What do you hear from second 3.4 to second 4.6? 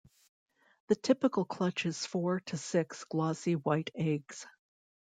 white eggs.